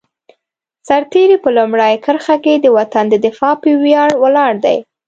[0.87, 4.77] سرتېری په لومړۍ کرښه کې د وطن د دفاع په ویاړ ولاړ دی.